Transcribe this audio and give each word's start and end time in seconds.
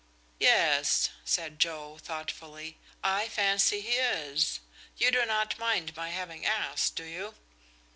"Yes," 0.39 1.11
said 1.23 1.59
Joe, 1.59 1.99
thoughtfully, 2.01 2.79
"I 3.03 3.27
fancy 3.27 3.81
he 3.81 3.97
is. 3.97 4.59
You 4.97 5.11
do 5.11 5.23
not 5.27 5.59
mind 5.59 5.95
my 5.95 6.09
having 6.09 6.43
asked, 6.43 6.95
do 6.95 7.03
you?" 7.03 7.35